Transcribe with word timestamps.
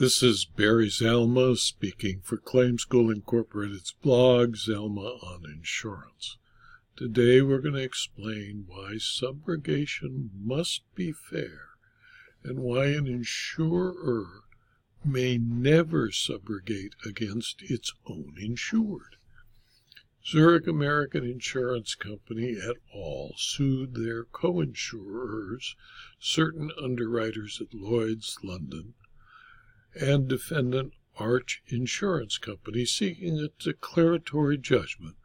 This 0.00 0.22
is 0.22 0.46
Barry 0.46 0.86
Zalma 0.88 1.58
speaking 1.58 2.22
for 2.22 2.38
Claim 2.38 2.78
School 2.78 3.10
Incorporated's 3.10 3.92
blog, 4.02 4.54
Zalma 4.54 5.22
on 5.22 5.44
Insurance. 5.44 6.38
Today 6.96 7.42
we're 7.42 7.60
going 7.60 7.74
to 7.74 7.82
explain 7.82 8.64
why 8.66 8.94
subrogation 8.94 10.30
must 10.42 10.84
be 10.94 11.12
fair 11.12 11.72
and 12.42 12.60
why 12.60 12.86
an 12.86 13.06
insurer 13.06 14.44
may 15.04 15.36
never 15.36 16.08
subrogate 16.08 16.94
against 17.04 17.60
its 17.60 17.92
own 18.06 18.36
insured. 18.38 19.16
Zurich 20.26 20.66
American 20.66 21.26
Insurance 21.26 21.94
Company 21.94 22.56
et 22.58 22.76
al. 22.94 23.32
sued 23.36 23.92
their 23.92 24.24
co-insurers, 24.24 25.76
certain 26.18 26.70
underwriters 26.82 27.60
at 27.60 27.74
Lloyd's, 27.74 28.38
London, 28.42 28.94
and 29.94 30.28
defendant 30.28 30.92
Arch 31.16 31.62
Insurance 31.66 32.38
Company, 32.38 32.84
seeking 32.84 33.38
a 33.40 33.48
declaratory 33.58 34.56
judgment 34.56 35.16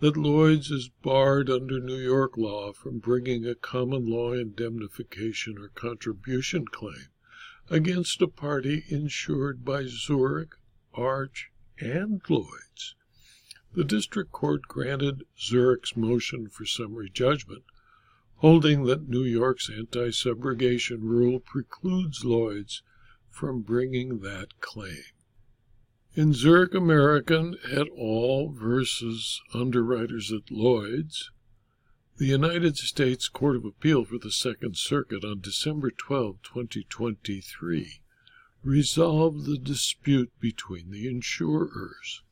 that 0.00 0.16
Lloyd's 0.16 0.70
is 0.70 0.88
barred 0.88 1.48
under 1.48 1.80
New 1.80 1.98
York 1.98 2.36
law 2.36 2.72
from 2.72 2.98
bringing 2.98 3.46
a 3.46 3.54
common 3.54 4.06
law 4.06 4.32
indemnification 4.32 5.58
or 5.58 5.68
contribution 5.68 6.66
claim 6.66 7.08
against 7.70 8.20
a 8.20 8.28
party 8.28 8.84
insured 8.88 9.64
by 9.64 9.84
Zurich, 9.86 10.54
Arch, 10.94 11.50
and 11.78 12.20
Lloyd's. 12.28 12.94
The 13.74 13.84
district 13.84 14.32
court 14.32 14.62
granted 14.62 15.24
Zurich's 15.38 15.96
motion 15.96 16.48
for 16.48 16.64
summary 16.64 17.10
judgment, 17.10 17.64
holding 18.36 18.84
that 18.84 19.08
New 19.08 19.24
York's 19.24 19.68
anti 19.70 20.08
subrogation 20.08 21.02
rule 21.02 21.40
precludes 21.40 22.24
Lloyd's 22.24 22.82
from 23.36 23.60
bringing 23.60 24.20
that 24.20 24.58
claim. 24.62 25.04
In 26.14 26.32
Zurich 26.32 26.74
American 26.74 27.54
et 27.70 27.86
al. 27.98 28.48
versus 28.48 29.42
Underwriters 29.52 30.32
at 30.32 30.50
Lloyd's, 30.50 31.30
the 32.16 32.24
United 32.24 32.78
States 32.78 33.28
Court 33.28 33.56
of 33.56 33.66
Appeal 33.66 34.06
for 34.06 34.16
the 34.16 34.32
Second 34.32 34.78
Circuit 34.78 35.22
on 35.22 35.42
December 35.42 35.90
12, 35.90 36.36
2023, 36.44 38.00
resolved 38.62 39.44
the 39.44 39.58
dispute 39.58 40.32
between 40.40 40.90
the 40.90 41.06
insurers. 41.06 42.22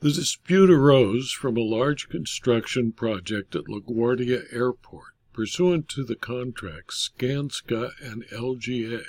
The 0.00 0.12
dispute 0.12 0.68
arose 0.68 1.32
from 1.32 1.56
a 1.56 1.62
large 1.62 2.10
construction 2.10 2.92
project 2.92 3.56
at 3.56 3.64
LaGuardia 3.64 4.42
Airport. 4.52 5.14
Pursuant 5.32 5.88
to 5.88 6.04
the 6.04 6.16
contracts 6.16 7.08
Skanska 7.18 7.92
and 8.02 8.24
LGA 8.26 9.04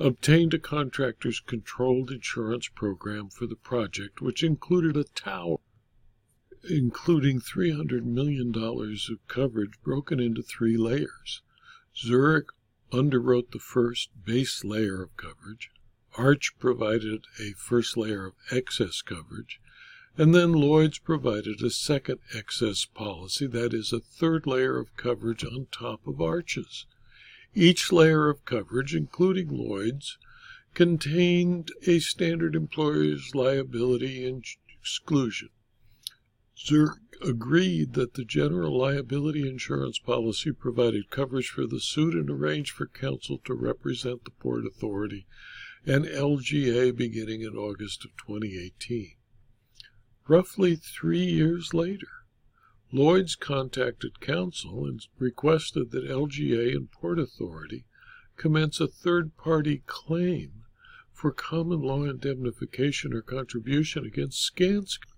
obtained 0.00 0.54
a 0.54 0.58
contractor's 0.58 1.40
controlled 1.40 2.10
insurance 2.10 2.68
program 2.68 3.28
for 3.28 3.46
the 3.46 3.56
project, 3.56 4.20
which 4.20 4.44
included 4.44 4.96
a 4.96 5.02
tower, 5.02 5.58
including 6.70 7.40
$300 7.40 8.04
million 8.04 8.52
of 8.56 9.28
coverage 9.28 9.80
broken 9.82 10.20
into 10.20 10.42
three 10.42 10.76
layers. 10.76 11.42
Zurich 11.96 12.48
underwrote 12.92 13.50
the 13.50 13.58
first 13.58 14.10
base 14.24 14.62
layer 14.64 15.02
of 15.02 15.16
coverage. 15.16 15.70
Arch 16.16 16.54
provided 16.58 17.24
a 17.40 17.52
first 17.52 17.96
layer 17.96 18.26
of 18.26 18.34
excess 18.50 19.02
coverage, 19.02 19.60
and 20.16 20.34
then 20.34 20.52
Lloyd's 20.52 20.98
provided 20.98 21.60
a 21.62 21.70
second 21.70 22.18
excess 22.34 22.84
policy, 22.84 23.46
that 23.46 23.74
is, 23.74 23.92
a 23.92 24.00
third 24.00 24.46
layer 24.46 24.78
of 24.78 24.96
coverage 24.96 25.44
on 25.44 25.66
top 25.70 26.06
of 26.06 26.20
Arch's. 26.20 26.86
Each 27.54 27.90
layer 27.90 28.28
of 28.28 28.44
coverage, 28.44 28.94
including 28.94 29.48
Lloyd's, 29.48 30.18
contained 30.74 31.72
a 31.86 31.98
standard 31.98 32.54
employer's 32.54 33.34
liability 33.34 34.24
exclusion. 34.78 35.48
Zurich 36.56 37.00
agreed 37.20 37.94
that 37.94 38.14
the 38.14 38.24
general 38.24 38.76
liability 38.76 39.48
insurance 39.48 39.98
policy 39.98 40.52
provided 40.52 41.10
coverage 41.10 41.48
for 41.48 41.66
the 41.66 41.80
suit 41.80 42.14
and 42.14 42.28
arranged 42.28 42.72
for 42.72 42.86
counsel 42.86 43.38
to 43.44 43.54
represent 43.54 44.24
the 44.24 44.30
Port 44.30 44.66
Authority 44.66 45.26
and 45.86 46.04
LGA 46.04 46.94
beginning 46.94 47.42
in 47.42 47.56
August 47.56 48.04
of 48.04 48.10
2018. 48.26 49.16
Roughly 50.26 50.76
three 50.76 51.24
years 51.24 51.72
later, 51.72 52.17
Lloyd's 52.90 53.34
contacted 53.34 54.18
counsel 54.20 54.86
and 54.86 55.06
requested 55.18 55.90
that 55.90 56.08
LGA 56.08 56.74
and 56.74 56.90
Port 56.90 57.18
Authority 57.18 57.84
commence 58.36 58.80
a 58.80 58.88
third 58.88 59.36
party 59.36 59.82
claim 59.86 60.64
for 61.12 61.30
common 61.30 61.82
law 61.82 62.04
indemnification 62.04 63.12
or 63.12 63.20
contribution 63.20 64.06
against 64.06 64.54
Skanska. 64.54 65.08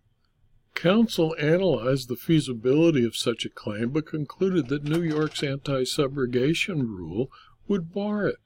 Counsel 0.75 1.37
analyzed 1.39 2.09
the 2.09 2.17
feasibility 2.17 3.05
of 3.05 3.15
such 3.15 3.45
a 3.45 3.51
claim 3.51 3.91
but 3.91 4.07
concluded 4.07 4.69
that 4.69 4.83
New 4.83 5.03
York's 5.03 5.43
anti 5.43 5.83
subrogation 5.83 6.89
rule 6.89 7.31
would 7.69 7.93
bar 7.93 8.27
it. 8.27 8.41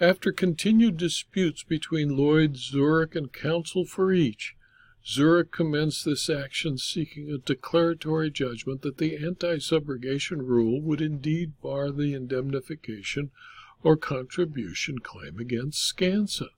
After 0.00 0.32
continued 0.32 0.96
disputes 0.96 1.62
between 1.62 2.16
Lloyd's, 2.16 2.70
Zurich, 2.70 3.14
and 3.14 3.32
counsel 3.32 3.84
for 3.84 4.12
each, 4.12 4.54
Zurich 5.06 5.50
commenced 5.50 6.06
this 6.06 6.30
action 6.30 6.78
seeking 6.78 7.30
a 7.30 7.36
declaratory 7.36 8.30
judgment 8.30 8.80
that 8.80 8.96
the 8.96 9.16
anti 9.16 9.56
subrogation 9.56 10.38
rule 10.38 10.80
would 10.80 11.02
indeed 11.02 11.60
bar 11.60 11.90
the 11.90 12.14
indemnification 12.14 13.30
or 13.82 13.98
contribution 13.98 15.00
claim 15.00 15.38
against 15.38 15.94
Skanska. 15.94 16.48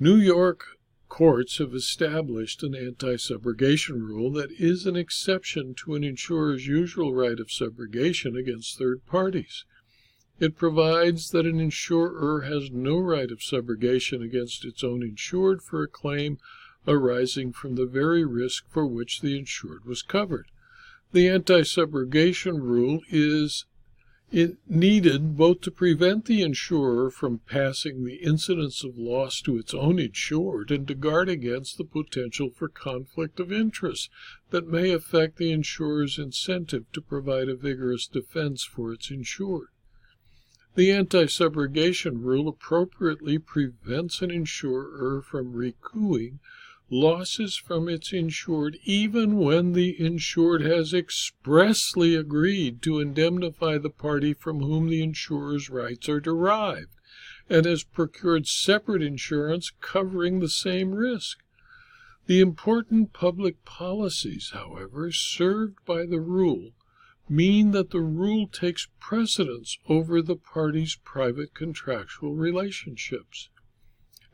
New 0.00 0.16
York 0.16 0.76
courts 1.08 1.58
have 1.58 1.72
established 1.72 2.64
an 2.64 2.74
anti 2.74 3.14
subrogation 3.14 4.00
rule 4.00 4.32
that 4.32 4.50
is 4.50 4.84
an 4.84 4.96
exception 4.96 5.72
to 5.74 5.94
an 5.94 6.02
insurer's 6.02 6.66
usual 6.66 7.14
right 7.14 7.38
of 7.38 7.46
subrogation 7.46 8.36
against 8.36 8.76
third 8.76 9.06
parties. 9.06 9.64
It 10.40 10.56
provides 10.56 11.30
that 11.30 11.46
an 11.46 11.60
insurer 11.60 12.40
has 12.40 12.72
no 12.72 12.98
right 12.98 13.30
of 13.30 13.38
subrogation 13.38 14.20
against 14.20 14.64
its 14.64 14.82
own 14.82 15.04
insured 15.04 15.62
for 15.62 15.84
a 15.84 15.88
claim 15.88 16.38
arising 16.86 17.52
from 17.52 17.76
the 17.76 17.86
very 17.86 18.24
risk 18.24 18.64
for 18.68 18.86
which 18.86 19.20
the 19.20 19.38
insured 19.38 19.84
was 19.84 20.02
covered. 20.02 20.46
The 21.12 21.28
anti 21.28 21.60
subrogation 21.60 22.60
rule 22.60 23.00
is 23.08 23.66
needed 24.66 25.36
both 25.36 25.60
to 25.60 25.70
prevent 25.70 26.24
the 26.24 26.40
insurer 26.40 27.10
from 27.10 27.40
passing 27.40 28.04
the 28.04 28.16
incidence 28.16 28.82
of 28.82 28.96
loss 28.96 29.42
to 29.42 29.58
its 29.58 29.74
own 29.74 29.98
insured 29.98 30.70
and 30.70 30.88
to 30.88 30.94
guard 30.94 31.28
against 31.28 31.76
the 31.76 31.84
potential 31.84 32.48
for 32.50 32.68
conflict 32.68 33.38
of 33.38 33.52
interest 33.52 34.08
that 34.50 34.66
may 34.66 34.90
affect 34.90 35.36
the 35.36 35.52
insurer's 35.52 36.18
incentive 36.18 36.90
to 36.92 37.02
provide 37.02 37.48
a 37.48 37.54
vigorous 37.54 38.06
defense 38.06 38.64
for 38.64 38.92
its 38.92 39.10
insured. 39.10 39.68
The 40.74 40.90
anti 40.90 41.24
subrogation 41.24 42.22
rule 42.22 42.48
appropriately 42.48 43.38
prevents 43.38 44.22
an 44.22 44.30
insurer 44.30 45.20
from 45.20 45.52
recouping 45.52 46.40
losses 46.90 47.56
from 47.56 47.88
its 47.88 48.12
insured 48.12 48.76
even 48.84 49.38
when 49.38 49.72
the 49.72 49.98
insured 50.00 50.62
has 50.62 50.92
expressly 50.92 52.14
agreed 52.14 52.82
to 52.82 52.98
indemnify 52.98 53.78
the 53.78 53.88
party 53.90 54.34
from 54.34 54.60
whom 54.60 54.88
the 54.88 55.02
insurer's 55.02 55.70
rights 55.70 56.08
are 56.08 56.20
derived 56.20 56.90
and 57.48 57.66
has 57.66 57.84
procured 57.84 58.46
separate 58.46 59.02
insurance 59.02 59.70
covering 59.80 60.40
the 60.40 60.48
same 60.48 60.90
risk. 60.92 61.38
The 62.26 62.40
important 62.40 63.12
public 63.12 63.64
policies, 63.64 64.50
however, 64.52 65.10
served 65.12 65.84
by 65.84 66.06
the 66.06 66.20
rule 66.20 66.72
mean 67.28 67.70
that 67.70 67.90
the 67.90 68.00
rule 68.00 68.46
takes 68.46 68.88
precedence 69.00 69.78
over 69.88 70.20
the 70.20 70.36
parties' 70.36 70.98
private 71.04 71.54
contractual 71.54 72.34
relationships 72.34 73.48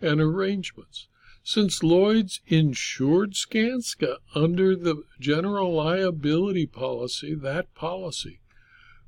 and 0.00 0.20
arrangements 0.20 1.08
since 1.42 1.82
Lloyd's 1.82 2.40
insured 2.46 3.32
Skanska 3.32 4.18
under 4.34 4.76
the 4.76 5.04
general 5.20 5.72
liability 5.72 6.66
policy, 6.66 7.34
that 7.34 7.74
policy, 7.74 8.40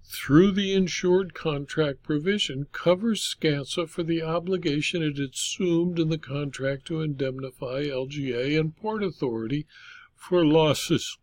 through 0.05 0.53
the 0.53 0.73
insured 0.73 1.35
contract 1.35 2.03
provision, 2.03 2.67
covers 2.73 3.23
Skanska 3.23 3.89
for 3.89 4.03
the 4.03 4.23
obligation 4.23 5.03
it 5.03 5.19
assumed 5.19 5.99
in 5.99 6.09
the 6.09 6.19
contract 6.19 6.87
to 6.87 7.01
indemnify 7.01 7.85
LGA 7.85 8.59
and 8.59 8.77
Port 8.77 9.03
Authority 9.03 9.67
for 10.15 10.45
losses 10.45 11.19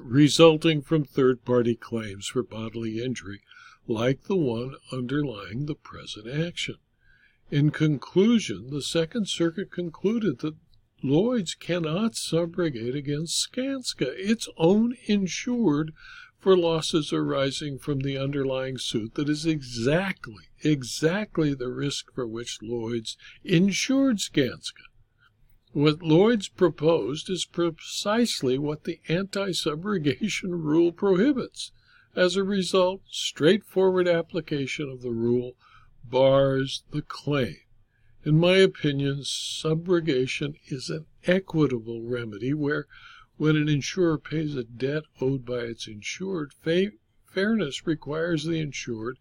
resulting 0.00 0.82
from 0.82 1.04
third 1.04 1.44
party 1.44 1.74
claims 1.74 2.26
for 2.26 2.42
bodily 2.42 3.02
injury, 3.02 3.42
like 3.86 4.24
the 4.24 4.36
one 4.36 4.74
underlying 4.90 5.66
the 5.66 5.74
present 5.74 6.26
action. 6.26 6.76
In 7.50 7.70
conclusion, 7.70 8.70
the 8.70 8.82
Second 8.82 9.28
Circuit 9.28 9.70
concluded 9.70 10.40
that 10.40 10.56
Lloyd's 11.00 11.54
cannot 11.54 12.14
subrogate 12.14 12.96
against 12.96 13.48
Skanska, 13.48 14.12
its 14.16 14.48
own 14.56 14.96
insured, 15.06 15.92
for 16.40 16.56
losses 16.56 17.12
arising 17.12 17.78
from 17.78 18.00
the 18.00 18.18
underlying 18.18 18.78
suit 18.78 19.14
that 19.14 19.28
is 19.28 19.46
exactly, 19.46 20.44
exactly 20.62 21.54
the 21.54 21.68
risk 21.68 22.12
for 22.12 22.26
which 22.26 22.58
Lloyd's 22.62 23.16
insured 23.44 24.18
Skanska. 24.18 24.82
What 25.72 26.02
Lloyd's 26.02 26.48
proposed 26.48 27.30
is 27.30 27.44
precisely 27.44 28.58
what 28.58 28.84
the 28.84 29.00
anti 29.08 29.50
subrogation 29.50 30.50
rule 30.50 30.90
prohibits. 30.90 31.70
As 32.16 32.34
a 32.34 32.42
result, 32.42 33.02
straightforward 33.08 34.08
application 34.08 34.88
of 34.88 35.02
the 35.02 35.12
rule 35.12 35.52
bars 36.10 36.84
the 36.92 37.02
claim. 37.02 37.56
In 38.24 38.38
my 38.38 38.56
opinion, 38.56 39.20
subrogation 39.22 40.54
is 40.66 40.90
an 40.90 41.06
equitable 41.24 42.02
remedy 42.02 42.54
where 42.54 42.86
when 43.36 43.56
an 43.56 43.68
insurer 43.68 44.18
pays 44.18 44.56
a 44.56 44.64
debt 44.64 45.04
owed 45.20 45.44
by 45.44 45.60
its 45.60 45.86
insured, 45.86 46.52
fa- 46.52 46.92
fairness 47.24 47.86
requires 47.86 48.44
the 48.44 48.58
insured 48.58 49.18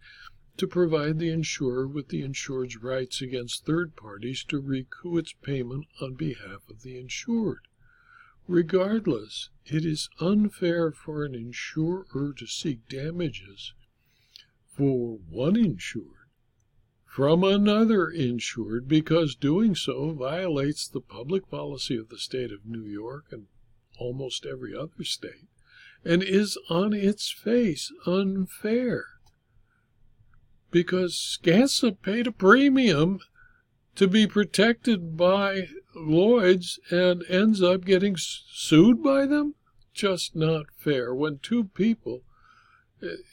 to 0.57 0.67
provide 0.67 1.19
the 1.19 1.29
insurer 1.29 1.87
with 1.87 2.09
the 2.09 2.21
insured's 2.21 2.77
rights 2.77 3.21
against 3.21 3.65
third 3.65 3.95
parties 3.95 4.43
to 4.45 4.59
recoup 4.59 5.19
its 5.19 5.33
payment 5.33 5.85
on 6.01 6.13
behalf 6.13 6.69
of 6.69 6.81
the 6.81 6.97
insured. 6.97 7.67
Regardless, 8.47 9.49
it 9.65 9.85
is 9.85 10.09
unfair 10.19 10.91
for 10.91 11.25
an 11.25 11.35
insurer 11.35 12.33
to 12.37 12.45
seek 12.47 12.87
damages 12.87 13.73
for 14.67 15.17
one 15.29 15.55
insured 15.55 16.24
from 17.15 17.45
another 17.45 18.09
insured 18.09 18.89
because 18.89 19.35
doing 19.35 19.73
so 19.73 20.11
violates 20.11 20.85
the 20.85 20.99
public 20.99 21.49
policy 21.49 21.95
of 21.95 22.09
the 22.09 22.17
state 22.17 22.51
of 22.51 22.65
New 22.65 22.83
York 22.83 23.23
and 23.31 23.45
almost 23.97 24.45
every 24.45 24.75
other 24.75 25.01
state, 25.05 25.47
and 26.03 26.21
is 26.21 26.57
on 26.69 26.91
its 26.91 27.31
face 27.31 27.89
unfair. 28.05 29.05
Because 30.71 31.15
Skanska 31.15 31.93
paid 32.01 32.27
a 32.27 32.33
premium 32.33 33.19
to 33.95 34.09
be 34.09 34.27
protected 34.27 35.15
by 35.15 35.69
Lloyd's 35.95 36.81
and 36.91 37.23
ends 37.29 37.61
up 37.63 37.85
getting 37.85 38.17
sued 38.17 39.01
by 39.01 39.25
them? 39.25 39.55
Just 39.93 40.35
not 40.35 40.65
fair. 40.75 41.15
When 41.15 41.39
two 41.41 41.63
people 41.63 42.23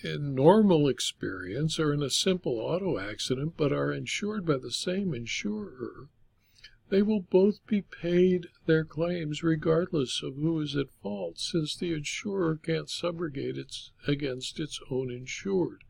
in 0.02 0.34
normal 0.34 0.88
experience 0.88 1.78
are 1.78 1.92
in 1.92 2.02
a 2.02 2.10
simple 2.10 2.58
auto 2.58 2.98
accident 2.98 3.54
but 3.56 3.72
are 3.72 3.92
insured 3.92 4.44
by 4.44 4.56
the 4.58 4.72
same 4.72 5.14
insurer, 5.14 6.08
they 6.88 7.00
will 7.00 7.22
both 7.22 7.66
be 7.66 7.80
paid 7.80 8.48
their 8.66 8.84
claims 8.84 9.42
regardless 9.42 10.22
of 10.22 10.34
who 10.36 10.60
is 10.60 10.76
at 10.76 10.92
fault, 11.02 11.38
since 11.38 11.74
the 11.74 11.94
insurer 11.94 12.56
can't 12.56 12.88
subrogate 12.88 13.56
its, 13.56 13.92
against 14.06 14.60
its 14.60 14.78
own 14.90 15.10
insured. 15.10 15.84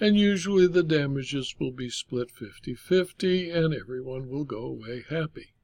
And 0.00 0.16
usually 0.16 0.66
the 0.66 0.82
damages 0.82 1.54
will 1.60 1.70
be 1.70 1.88
split 1.88 2.30
50 2.30 2.74
50 2.74 3.50
and 3.50 3.72
everyone 3.72 4.28
will 4.28 4.44
go 4.44 4.64
away 4.64 5.04
happy. 5.08 5.54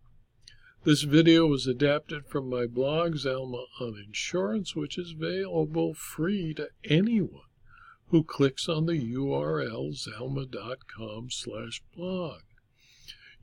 This 0.85 1.03
video 1.03 1.47
was 1.47 1.69
adapted 1.69 2.27
from 2.27 2.51
my 2.51 2.67
blog, 2.67 3.15
Zalma 3.15 3.67
on 3.81 3.97
Insurance, 4.05 4.75
which 4.75 4.99
is 4.99 5.13
available 5.13 5.95
free 5.95 6.55
to 6.55 6.71
anyone 6.83 7.47
who 8.09 8.25
clicks 8.25 8.69
on 8.69 8.87
the 8.87 8.99
URL 9.15 9.95
zalma.com 9.95 11.31
slash 11.31 11.81
blog. 11.95 12.41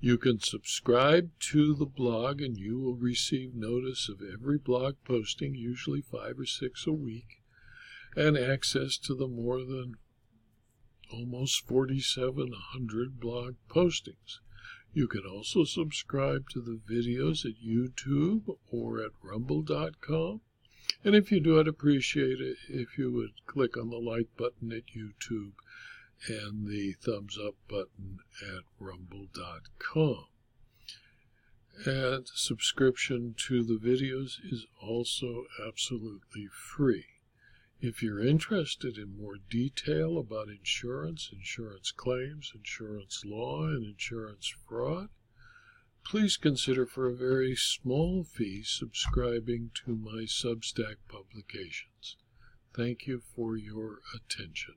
You 0.02 0.18
can 0.18 0.42
subscribe 0.42 1.32
to 1.52 1.74
the 1.74 1.86
blog 1.86 2.42
and 2.42 2.58
you 2.58 2.78
will 2.78 2.98
receive 2.98 3.56
notice 3.56 4.10
of 4.10 4.22
every 4.22 4.58
blog 4.58 4.96
posting, 5.06 5.56
usually 5.56 6.02
five 6.02 6.38
or 6.40 6.46
six 6.46 6.86
a 6.86 6.92
week, 6.92 7.42
and 8.18 8.38
access 8.38 8.98
to 8.98 9.16
the 9.16 9.30
more 9.30 9.60
than 9.60 9.96
almost 11.10 11.66
4,700 11.66 13.18
blog 13.18 13.56
postings. 13.70 14.40
You 15.00 15.08
can 15.08 15.26
also 15.26 15.64
subscribe 15.64 16.50
to 16.50 16.60
the 16.60 16.78
videos 16.78 17.46
at 17.46 17.66
YouTube 17.66 18.58
or 18.70 19.00
at 19.00 19.12
rumble.com. 19.24 20.42
And 21.06 21.16
if 21.16 21.32
you 21.32 21.40
do, 21.40 21.58
I'd 21.58 21.70
appreciate 21.70 22.42
it 22.42 22.58
if 22.68 22.98
you 22.98 23.10
would 23.14 23.46
click 23.46 23.78
on 23.78 23.92
the 23.92 23.98
like 23.98 24.28
button 24.36 24.74
at 24.74 24.88
YouTube 24.94 25.54
and 26.28 26.68
the 26.68 26.96
thumbs 27.02 27.38
up 27.38 27.56
button 27.70 28.20
at 28.42 28.64
rumble.com. 28.78 30.26
And 31.86 32.28
subscription 32.28 33.36
to 33.48 33.64
the 33.64 33.80
videos 33.80 34.40
is 34.52 34.66
also 34.82 35.46
absolutely 35.66 36.48
free. 36.52 37.06
If 37.82 38.04
you're 38.04 38.20
interested 38.20 38.98
in 38.98 39.18
more 39.18 39.38
detail 39.38 40.18
about 40.18 40.50
insurance, 40.50 41.30
insurance 41.32 41.92
claims, 41.92 42.52
insurance 42.54 43.24
law, 43.24 43.68
and 43.68 43.86
insurance 43.86 44.54
fraud, 44.68 45.08
please 46.04 46.36
consider 46.36 46.86
for 46.86 47.08
a 47.08 47.16
very 47.16 47.56
small 47.56 48.26
fee 48.26 48.64
subscribing 48.64 49.72
to 49.86 49.96
my 49.96 50.24
Substack 50.24 50.96
publications. 51.08 52.18
Thank 52.76 53.08
you 53.08 53.22
for 53.34 53.56
your 53.56 54.02
attention. 54.14 54.76